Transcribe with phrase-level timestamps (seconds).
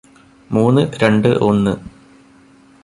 [0.49, 1.73] മൂന്ന് രണ്ട് ഒന്ന്